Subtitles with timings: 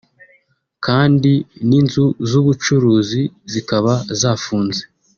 [0.85, 1.31] kandi
[1.67, 4.81] n’inzu z’ubucuruzi zikaba zafunze